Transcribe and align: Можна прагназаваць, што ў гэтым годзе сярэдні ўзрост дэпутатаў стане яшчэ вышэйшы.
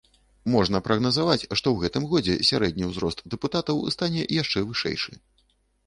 Можна 0.53 0.79
прагназаваць, 0.87 1.43
што 1.43 1.53
ў 1.71 1.77
гэтым 1.85 2.09
годзе 2.15 2.39
сярэдні 2.51 2.89
ўзрост 2.95 3.23
дэпутатаў 3.35 3.87
стане 3.97 4.21
яшчэ 4.43 4.69
вышэйшы. 4.73 5.13